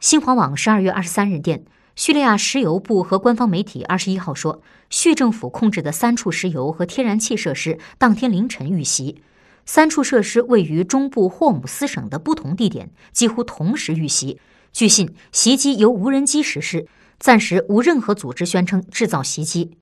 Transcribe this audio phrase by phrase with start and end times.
[0.00, 1.64] 新华网十二月二十三日电
[1.96, 9.20] 叙利亚石油部和官方媒体二十一号说叙政府控制的三处石油和天然气设施当天凌晨遇袭。
[9.66, 14.40] 三处设施位于中部霍姆斯省的不同地点几乎同时遇袭。
[14.72, 16.86] 据信袭击由无人机实施
[17.18, 19.72] 暂时无任何组织宣称制造袭击。